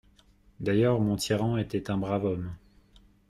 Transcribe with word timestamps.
D'ailleurs 0.59 0.99
mon 0.99 1.15
tyran 1.15 1.57
était 1.57 1.91
un 1.91 1.97
brave 1.99 2.25
homme. 2.25 2.55